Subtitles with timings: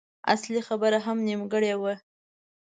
[0.33, 1.93] اصلي خبره هم نيمګړې وه.